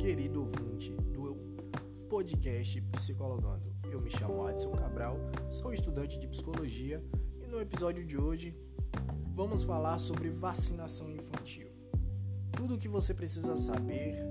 [0.00, 1.36] querido ouvinte do
[2.08, 3.70] podcast Psicologando.
[3.92, 5.18] Eu me chamo Adson Cabral,
[5.50, 7.04] sou estudante de psicologia
[7.38, 8.56] e no episódio de hoje
[9.34, 11.68] vamos falar sobre vacinação infantil.
[12.50, 14.24] Tudo o que você precisa saber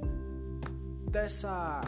[1.11, 1.81] dessa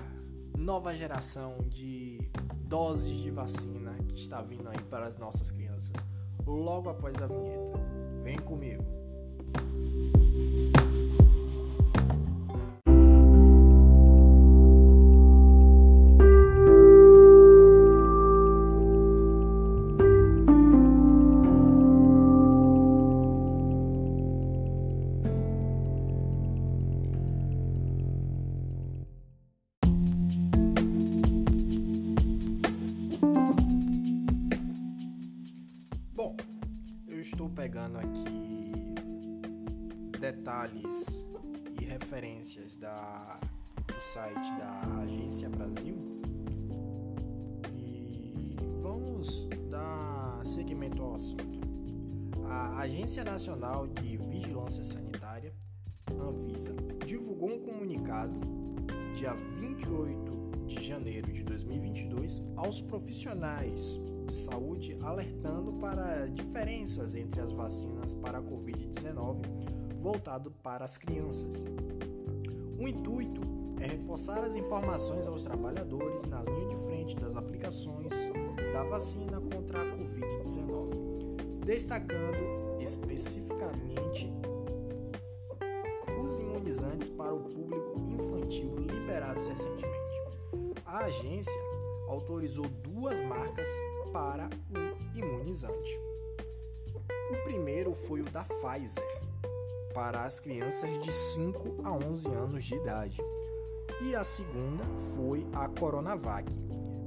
[0.55, 2.29] nova geração de
[2.65, 5.95] doses de vacina que está vindo aí para as nossas crianças
[6.45, 7.79] logo após a vinheta.
[8.21, 9.00] Vem comigo.
[40.61, 41.19] Detalhes
[41.79, 43.39] e referências da,
[43.87, 45.95] do site da Agência Brasil
[47.73, 51.61] e vamos dar seguimento ao assunto.
[52.47, 55.51] A Agência Nacional de Vigilância Sanitária,
[56.11, 56.75] Anvisa,
[57.07, 58.39] divulgou um comunicado
[59.15, 67.51] dia 28 de janeiro de 2022 aos profissionais de saúde alertando para diferenças entre as
[67.51, 71.63] vacinas para a Covid-19 voltado para as crianças.
[72.79, 73.41] O intuito
[73.79, 78.11] é reforçar as informações aos trabalhadores na linha de frente das aplicações
[78.73, 84.31] da vacina contra a Covid-19, destacando especificamente
[86.23, 90.21] os imunizantes para o público infantil liberados recentemente.
[90.85, 91.61] A agência
[92.07, 93.67] autorizou duas marcas
[94.11, 95.99] para o imunizante.
[97.31, 99.20] O primeiro foi o da Pfizer,
[99.93, 103.17] para as crianças de 5 a 11 anos de idade,
[104.03, 104.83] e a segunda
[105.15, 106.51] foi a Coronavac,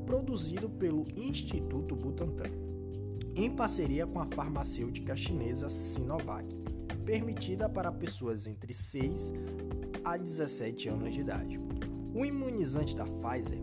[0.06, 2.50] produzido pelo Instituto Butantan,
[3.34, 6.47] em parceria com a farmacêutica chinesa Sinovac,
[7.04, 9.32] permitida para pessoas entre 6
[10.04, 11.60] a 17 anos de idade.
[12.14, 13.60] O imunizante da Pfizer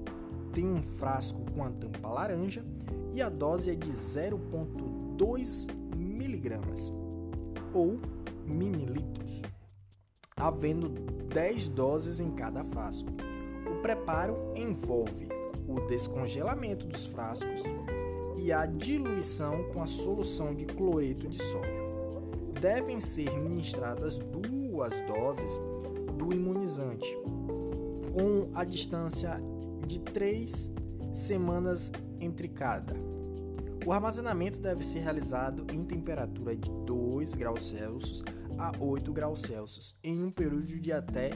[0.54, 2.66] tem um frasco com a tampa laranja
[3.14, 6.92] e a dose é de 0,2 miligramas
[7.74, 8.00] ou
[8.46, 9.42] mililitros,
[10.36, 13.10] havendo 10 doses em cada frasco.
[13.72, 15.28] O preparo envolve
[15.68, 17.62] o descongelamento dos frascos
[18.38, 21.82] e a diluição com a solução de cloreto de sódio.
[22.60, 25.60] Devem ser ministradas duas doses
[26.18, 27.16] do imunizante,
[28.14, 29.42] com a distância
[29.88, 30.72] de 3
[31.12, 33.11] semanas entre cada.
[33.84, 38.24] O armazenamento deve ser realizado em temperatura de 2 graus Celsius
[38.58, 41.32] a 8 graus Celsius em um período de até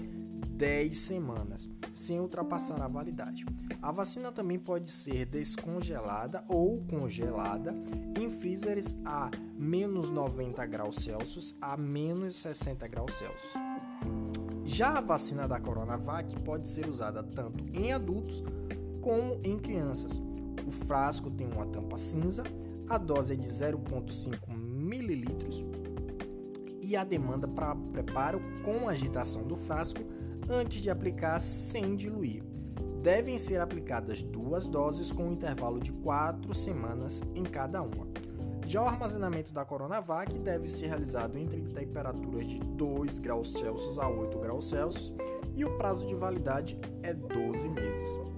[0.51, 3.43] 10 semanas, sem ultrapassar a validade.
[3.81, 7.75] A vacina também pode ser descongelada ou congelada
[8.19, 13.53] em freezers a menos 90 graus Celsius a menos 60 graus Celsius.
[14.63, 18.43] Já a vacina da Coronavac pode ser usada tanto em adultos
[19.01, 20.21] como em crianças.
[20.65, 22.43] O frasco tem uma tampa cinza,
[22.89, 25.25] a dose é de 0,5 ml
[26.83, 30.01] e a demanda para preparo com agitação do frasco
[30.49, 32.43] antes de aplicar sem diluir.
[33.01, 38.07] Devem ser aplicadas duas doses com um intervalo de 4 semanas em cada uma.
[38.67, 44.09] Já o armazenamento da Coronavac deve ser realizado entre temperaturas de 2 graus Celsius a
[44.09, 45.13] 8 graus Celsius
[45.55, 48.34] e o prazo de validade é 12 meses.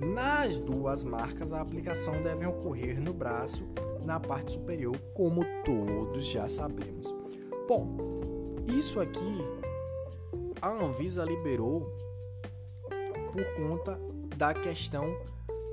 [0.00, 3.66] Nas duas marcas, a aplicação deve ocorrer no braço,
[4.04, 7.14] na parte superior, como todos já sabemos.
[7.66, 7.96] Bom,
[8.66, 9.38] isso aqui
[10.60, 11.92] a Anvisa liberou
[13.32, 13.98] por conta
[14.36, 15.16] da questão.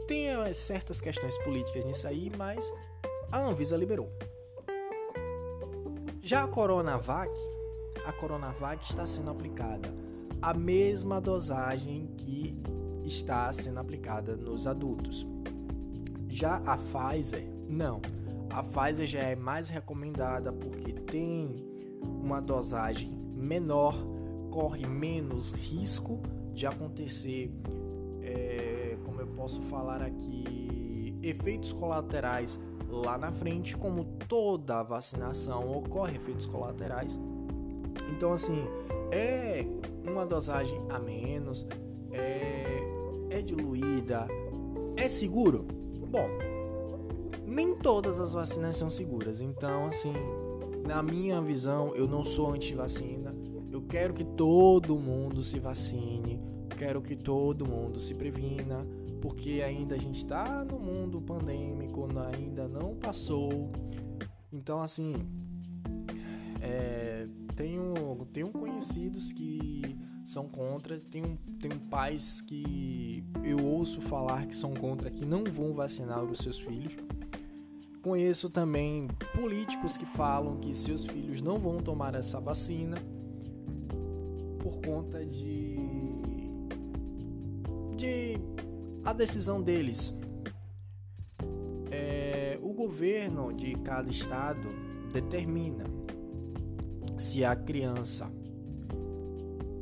[0.08, 2.72] Tem eh, certas questões políticas nisso aí, mas
[3.32, 4.10] a Anvisa liberou.
[6.22, 7.32] Já a Coronavac,
[8.06, 9.94] a Coronavac está sendo aplicada
[10.42, 12.58] a mesma dosagem que
[13.08, 15.26] está sendo aplicada nos adultos.
[16.28, 18.02] Já a Pfizer, não.
[18.50, 21.56] A Pfizer já é mais recomendada porque tem
[22.02, 23.96] uma dosagem menor,
[24.52, 26.22] corre menos risco
[26.54, 27.52] de acontecer,
[28.22, 32.60] é, como eu posso falar aqui, efeitos colaterais
[32.90, 37.20] lá na frente, como toda vacinação ocorre efeitos colaterais.
[38.12, 38.66] Então, assim,
[39.12, 39.66] é
[40.08, 41.66] uma dosagem a menos,
[42.12, 42.53] é
[43.34, 44.28] é diluída,
[44.96, 45.66] é seguro?
[46.10, 46.28] Bom,
[47.46, 49.42] nem todas as vacinas são seguras.
[49.42, 50.14] Então, assim,
[50.88, 53.36] na minha visão, eu não sou anti-vacina.
[53.72, 56.40] Eu quero que todo mundo se vacine,
[56.78, 58.86] quero que todo mundo se previna,
[59.20, 63.72] porque ainda a gente está no mundo pandêmico, ainda não passou.
[64.52, 65.16] Então, assim,
[66.62, 74.56] é, tenho, tenho conhecidos que são contra, tenho, tenho pais que eu ouço falar que
[74.56, 76.96] são contra, que não vão vacinar os seus filhos.
[78.02, 82.98] Conheço também políticos que falam que seus filhos não vão tomar essa vacina
[84.60, 85.78] por conta de
[87.96, 88.38] de
[89.06, 90.14] a decisão deles.
[91.92, 94.68] É, o governo de cada estado
[95.14, 95.86] determina
[97.18, 98.30] se a criança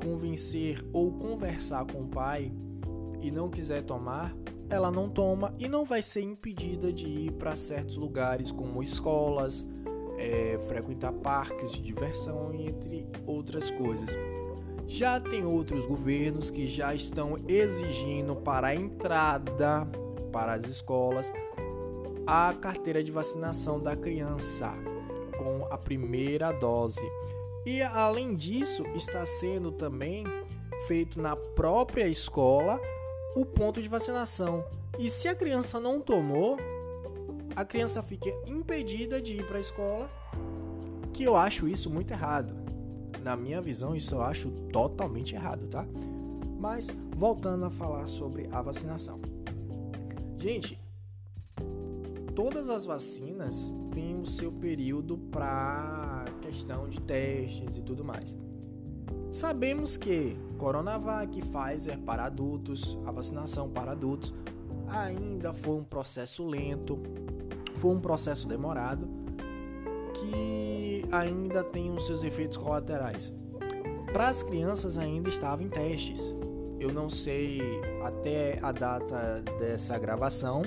[0.03, 2.51] convencer ou conversar com o pai
[3.21, 4.35] e não quiser tomar,
[4.69, 9.65] ela não toma e não vai ser impedida de ir para certos lugares como escolas,
[10.17, 14.09] é, frequentar parques de diversão, entre outras coisas.
[14.87, 19.87] Já tem outros governos que já estão exigindo para a entrada
[20.31, 21.31] para as escolas
[22.25, 24.71] a carteira de vacinação da criança
[25.37, 27.01] com a primeira dose.
[27.65, 30.23] E além disso, está sendo também
[30.87, 32.79] feito na própria escola
[33.35, 34.65] o ponto de vacinação.
[34.97, 36.57] E se a criança não tomou,
[37.55, 40.09] a criança fica impedida de ir para a escola,
[41.13, 42.55] que eu acho isso muito errado.
[43.23, 45.85] Na minha visão, isso eu acho totalmente errado, tá?
[46.59, 49.19] Mas voltando a falar sobre a vacinação.
[50.39, 50.79] Gente,
[52.33, 58.35] todas as vacinas têm o seu período para questão de testes e tudo mais.
[59.31, 64.33] Sabemos que Coronavac, Pfizer para adultos, a vacinação para adultos,
[64.87, 66.99] ainda foi um processo lento,
[67.77, 69.07] foi um processo demorado,
[70.13, 73.33] que ainda tem os seus efeitos colaterais.
[74.11, 76.35] Para as crianças ainda estava em testes.
[76.77, 77.61] Eu não sei
[78.03, 80.63] até a data dessa gravação,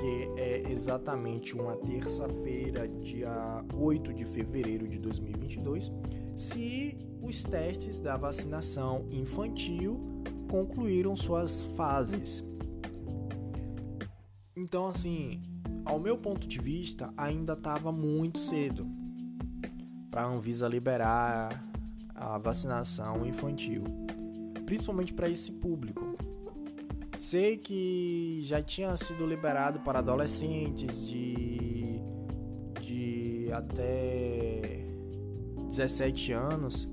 [0.00, 5.92] que é exatamente uma terça-feira, dia 8 de fevereiro de 2022
[6.36, 10.00] se os testes da vacinação infantil
[10.48, 12.44] concluíram suas fases.
[14.54, 15.42] Então, assim,
[15.84, 18.86] ao meu ponto de vista, ainda estava muito cedo
[20.10, 21.64] para a Anvisa liberar
[22.14, 23.82] a vacinação infantil,
[24.64, 26.07] principalmente para esse público.
[27.30, 32.00] Sei que já tinha sido liberado para adolescentes de,
[32.80, 34.86] de até
[35.68, 36.88] 17 anos,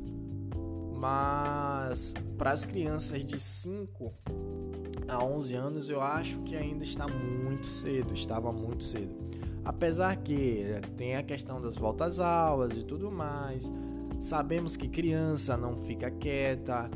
[0.93, 4.13] mas para as crianças de 5
[5.07, 9.15] a 11 anos eu acho que ainda está muito cedo, estava muito cedo.
[9.63, 10.65] Apesar que
[10.97, 13.71] tem a questão das voltas aulas e tudo mais,
[14.19, 16.91] sabemos que criança não fica quieta,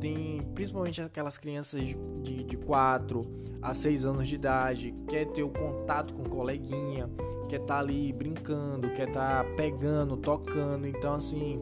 [0.00, 3.22] tem principalmente aquelas crianças de, de, de 4
[3.60, 7.10] a 6 anos de idade, quer ter o contato com o coleguinha,
[7.48, 10.86] quer estar tá ali brincando, quer estar tá pegando, tocando.
[10.86, 11.60] Então, assim,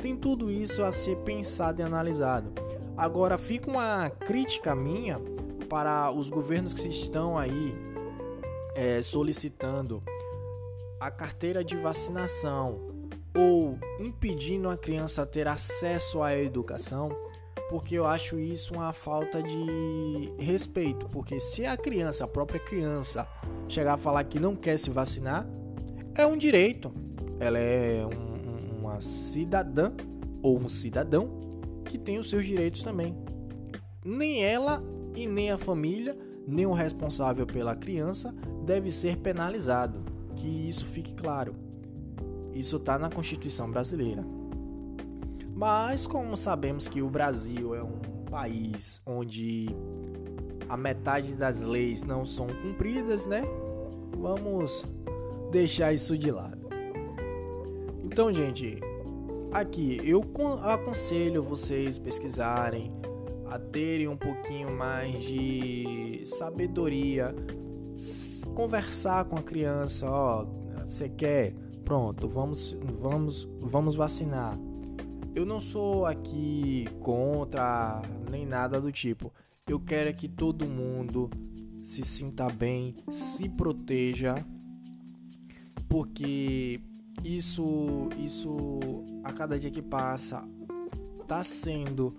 [0.00, 2.52] tem tudo isso a ser pensado e analisado.
[2.96, 5.18] Agora, fica uma crítica minha
[5.68, 7.74] para os governos que estão aí
[8.74, 10.02] é, solicitando
[10.98, 12.80] a carteira de vacinação
[13.36, 17.25] ou impedindo a criança ter acesso à educação
[17.68, 21.08] porque eu acho isso uma falta de respeito.
[21.08, 23.26] Porque se a criança, a própria criança,
[23.68, 25.46] chegar a falar que não quer se vacinar,
[26.14, 26.92] é um direito.
[27.40, 29.92] Ela é um, uma cidadã
[30.42, 31.40] ou um cidadão
[31.84, 33.16] que tem os seus direitos também.
[34.04, 34.82] Nem ela
[35.14, 38.32] e nem a família, nem o responsável pela criança
[38.64, 40.04] deve ser penalizado.
[40.36, 41.54] Que isso fique claro.
[42.54, 44.35] Isso está na Constituição brasileira.
[45.56, 47.98] Mas como sabemos que o Brasil é um
[48.30, 49.74] país onde
[50.68, 53.42] a metade das leis não são cumpridas, né?
[54.18, 54.84] Vamos
[55.50, 56.68] deixar isso de lado.
[58.04, 58.78] Então, gente,
[59.50, 60.22] aqui eu
[60.62, 62.92] aconselho vocês pesquisarem,
[63.46, 67.34] a terem um pouquinho mais de sabedoria,
[68.54, 70.44] conversar com a criança, ó,
[70.86, 71.54] você quer?
[71.82, 74.58] Pronto, vamos vamos vamos vacinar
[75.36, 78.00] eu não sou aqui contra
[78.30, 79.30] nem nada do tipo.
[79.68, 81.28] Eu quero é que todo mundo
[81.82, 84.34] se sinta bem, se proteja,
[85.90, 86.80] porque
[87.22, 88.78] isso, isso
[89.22, 90.42] a cada dia que passa
[91.28, 92.16] tá sendo,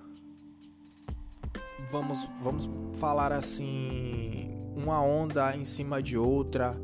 [1.90, 2.70] vamos, vamos
[3.00, 6.80] falar assim, uma onda em cima de outra.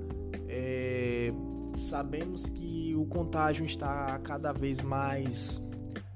[0.47, 1.31] É,
[1.75, 5.61] sabemos que o contágio está cada vez mais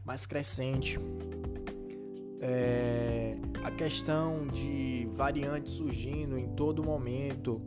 [0.08, 0.98] mais crescente.
[2.40, 7.62] É, a questão de variantes surgindo em todo momento,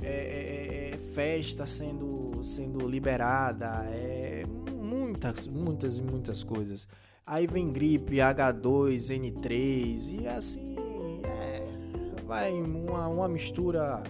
[0.00, 4.44] é, é, é, festa sendo, sendo liberada, é,
[4.80, 6.86] muitas, muitas e muitas coisas.
[7.26, 10.76] Aí vem gripe, H2, N3 e assim
[11.24, 11.66] é,
[12.24, 14.02] vai uma, uma mistura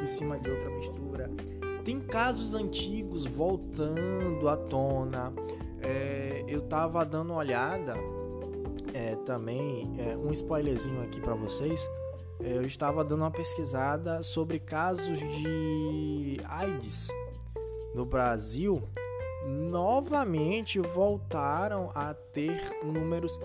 [0.00, 1.30] em cima de outra mistura.
[1.84, 5.32] Tem casos antigos voltando à tona.
[5.88, 7.94] É, eu tava dando uma olhada
[8.92, 11.88] é, também, é, um spoilerzinho aqui para vocês.
[12.40, 17.08] É, eu estava dando uma pesquisada sobre casos de AIDS
[17.94, 18.82] no Brasil.
[19.46, 23.40] Novamente voltaram a ter números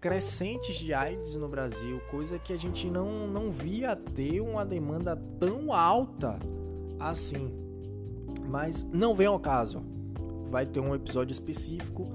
[0.00, 5.14] crescentes de AIDS no Brasil, coisa que a gente não, não via ter uma demanda
[5.38, 6.38] tão alta
[6.98, 7.52] assim.
[8.48, 9.93] Mas não vem ao caso.
[10.54, 12.06] Vai ter um episódio específico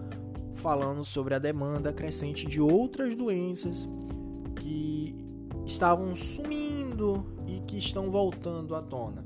[0.55, 3.85] falando sobre a demanda crescente de outras doenças
[4.55, 5.13] que
[5.65, 9.25] estavam sumindo e que estão voltando à tona,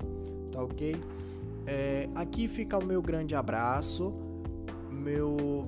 [0.52, 0.96] tá ok?
[1.68, 4.12] É, aqui fica o meu grande abraço,
[4.90, 5.68] meu,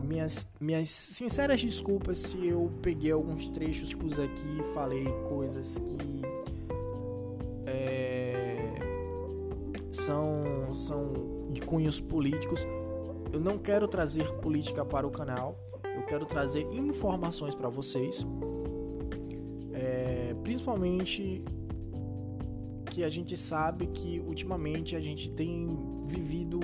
[0.00, 6.22] minhas, minhas sinceras desculpas se eu peguei alguns trechos aqui e falei coisas que
[7.66, 8.72] é,
[9.90, 11.12] são, são
[11.50, 12.64] de cunhos políticos
[13.34, 15.58] eu não quero trazer política para o canal,
[15.96, 18.24] eu quero trazer informações para vocês,
[19.72, 21.44] é, principalmente
[22.86, 25.68] que a gente sabe que ultimamente a gente tem
[26.06, 26.60] vivido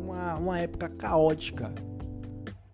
[0.00, 1.74] uma, uma época caótica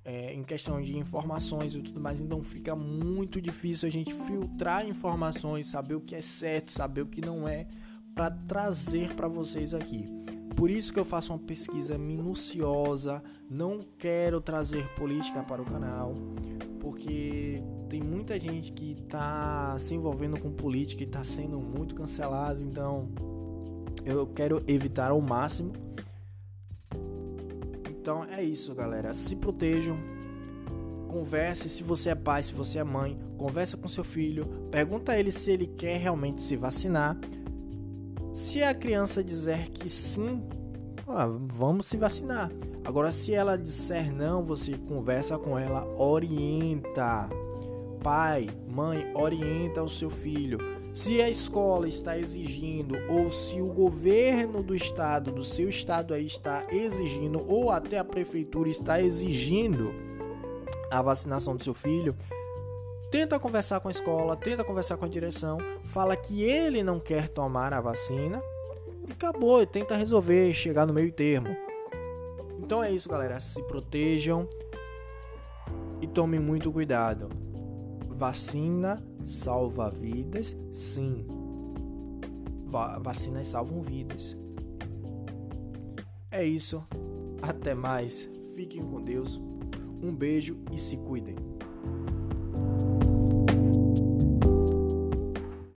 [0.05, 4.87] é, em questão de informações e tudo mais, então fica muito difícil a gente filtrar
[4.87, 7.67] informações, saber o que é certo, saber o que não é,
[8.15, 10.07] para trazer para vocês aqui.
[10.61, 16.13] Por isso que eu faço uma pesquisa minuciosa, não quero trazer política para o canal,
[16.81, 22.61] porque tem muita gente que está se envolvendo com política e está sendo muito cancelado,
[22.61, 23.09] então
[24.05, 25.73] eu quero evitar ao máximo.
[27.89, 29.15] Então é isso, galera.
[29.15, 29.97] Se protejam.
[31.09, 35.19] Converse se você é pai, se você é mãe, conversa com seu filho, pergunta a
[35.19, 37.19] ele se ele quer realmente se vacinar
[38.41, 40.43] se a criança dizer que sim,
[41.47, 42.51] vamos se vacinar.
[42.83, 47.29] Agora, se ela disser não, você conversa com ela, orienta.
[48.03, 50.59] Pai, mãe, orienta o seu filho.
[50.95, 56.25] Se a escola está exigindo, ou se o governo do estado, do seu estado aí
[56.25, 59.93] está exigindo, ou até a prefeitura está exigindo
[60.91, 62.17] a vacinação do seu filho,
[63.11, 67.29] tenta conversar com a escola, tenta conversar com a direção, fala que ele não quer
[67.29, 68.43] tomar a vacina
[69.07, 71.57] e acabou, tenta resolver, chegar no meio termo.
[72.59, 74.49] Então é isso, galera, se protejam
[76.01, 77.29] e tomem muito cuidado.
[78.09, 81.27] Vacina salva vidas, sim.
[82.67, 84.37] Va vacinas salvam vidas.
[86.31, 86.85] É isso.
[87.43, 88.29] Até mais.
[88.55, 89.41] Fiquem com Deus.
[90.01, 91.50] Um beijo e se cuidem.